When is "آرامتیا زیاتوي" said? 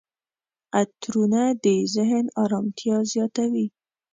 2.43-3.67